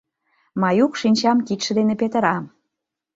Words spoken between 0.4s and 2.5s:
Маюк шинчам кидше дене петыра.